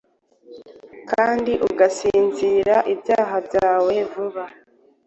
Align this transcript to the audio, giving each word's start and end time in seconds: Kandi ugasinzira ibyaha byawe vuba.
Kandi 1.11 1.51
ugasinzira 1.67 2.75
ibyaha 2.93 3.35
byawe 3.47 3.95
vuba. 4.11 4.43